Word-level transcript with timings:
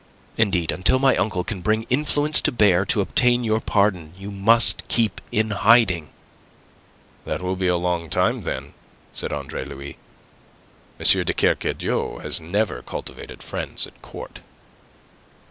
Indeed, 0.35 0.71
until 0.71 0.97
my 0.97 1.15
uncle 1.15 1.43
can 1.43 1.61
bring 1.61 1.83
influence 1.83 2.41
to 2.41 2.51
bear 2.51 2.87
to 2.87 3.01
obtain 3.01 3.43
your 3.43 3.59
pardon, 3.61 4.15
you 4.17 4.31
must 4.31 4.81
keep 4.87 5.21
in 5.31 5.51
hiding." 5.51 6.09
"That 7.23 7.39
will 7.43 7.55
be 7.55 7.67
a 7.67 7.77
long 7.77 8.09
time, 8.09 8.41
then," 8.41 8.73
said 9.13 9.31
Andre 9.31 9.63
Louis. 9.63 9.99
"M. 10.99 11.05
de 11.23 11.33
Kercadiou 11.35 12.17
has 12.17 12.39
never 12.41 12.81
cultivated 12.81 13.43
friends 13.43 13.85
at 13.85 14.01
court." 14.01 14.39